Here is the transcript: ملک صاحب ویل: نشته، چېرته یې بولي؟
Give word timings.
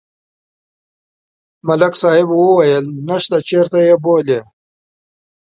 ملک 1.67 1.93
صاحب 2.01 2.27
ویل: 2.57 2.85
نشته، 3.07 3.37
چېرته 3.49 3.77
یې 3.87 3.95
بولي؟ 4.03 4.39